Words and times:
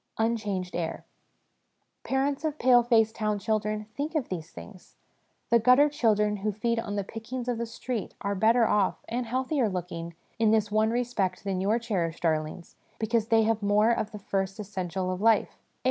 Unchanged 0.17 0.73
Air. 0.75 1.05
Parents 2.03 2.43
of 2.43 2.57
pale 2.57 2.81
faced 2.81 3.13
town 3.13 3.37
children, 3.37 3.85
think 3.95 4.15
of 4.15 4.29
these 4.29 4.49
things! 4.49 4.95
The 5.51 5.59
gutter 5.59 5.89
children 5.89 6.37
who 6.37 6.51
feed 6.51 6.79
on 6.79 6.95
the 6.95 7.03
pickings 7.03 7.47
of 7.47 7.59
the 7.59 7.67
streets 7.67 8.15
are 8.21 8.33
better 8.33 8.65
off 8.67 9.05
(and 9.07 9.27
healthier 9.27 9.69
looking) 9.69 10.15
in 10.39 10.49
this 10.49 10.71
one 10.71 10.89
respect 10.89 11.43
than 11.43 11.61
your 11.61 11.77
cherished 11.77 12.23
darlings, 12.23 12.77
because 12.97 13.27
they 13.27 13.43
have 13.43 13.61
more 13.61 13.91
of 13.91 14.09
the 14.11 14.17
first 14.17 14.59
essential 14.59 15.11
of 15.11 15.21
life 15.21 15.49
air. 15.49 15.55